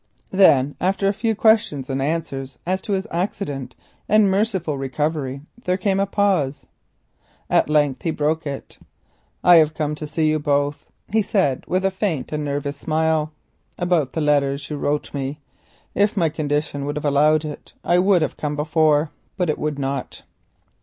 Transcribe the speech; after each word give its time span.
Then 0.31 0.75
after 0.81 1.07
a 1.07 1.13
few 1.13 1.35
questions 1.35 1.87
and 1.87 2.01
answers 2.01 2.57
as 2.65 2.81
to 2.81 2.93
his 2.93 3.05
accident 3.11 3.75
and 4.09 4.31
merciful 4.31 4.75
recovery 4.75 5.41
there 5.65 5.77
came 5.77 5.99
a 5.99 6.07
pause. 6.07 6.65
At 7.51 7.69
length 7.69 8.01
he 8.01 8.09
broke 8.09 8.47
it. 8.47 8.79
"I 9.43 9.57
have 9.57 9.75
come 9.75 9.93
to 9.93 10.07
see 10.07 10.27
you 10.27 10.39
both," 10.39 10.89
he 11.11 11.21
said 11.21 11.63
with 11.67 11.85
a 11.85 11.91
faint 11.91 12.31
nervous 12.31 12.77
smile, 12.77 13.31
"about 13.77 14.13
the 14.13 14.21
letters 14.21 14.67
you 14.71 14.77
wrote 14.77 15.13
me. 15.13 15.39
If 15.93 16.17
my 16.17 16.29
condition 16.29 16.83
had 16.87 16.97
allowed 17.05 17.59
I 17.83 18.01
should 18.01 18.21
have 18.23 18.37
come 18.37 18.55
before, 18.55 19.11
but 19.37 19.51
it 19.51 19.59
would 19.59 19.77
not." 19.77 20.23